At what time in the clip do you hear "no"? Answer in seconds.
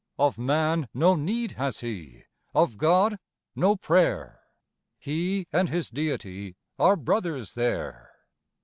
0.95-1.15, 3.55-3.75